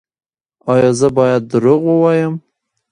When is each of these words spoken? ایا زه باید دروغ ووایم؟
ایا 0.71 0.89
زه 0.99 1.07
باید 1.17 1.41
دروغ 1.51 1.81
ووایم؟ 1.87 2.33